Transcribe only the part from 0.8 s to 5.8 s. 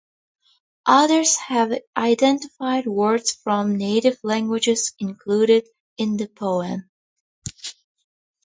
Others have identified words from native languages included